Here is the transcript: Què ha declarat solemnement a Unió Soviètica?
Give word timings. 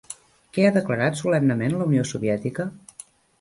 Què 0.57 0.63
ha 0.67 0.71
declarat 0.77 1.19
solemnement 1.19 1.77
a 1.81 1.83
Unió 1.89 2.07
Soviètica? 2.13 2.67